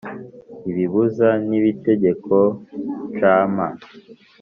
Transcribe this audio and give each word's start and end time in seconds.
ibibuza 0.69 1.29
n’ibitegeko 1.49 2.35
cm 3.17 3.55